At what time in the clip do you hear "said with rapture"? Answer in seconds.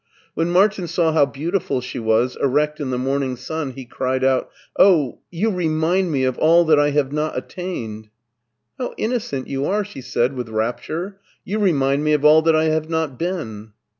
10.01-11.19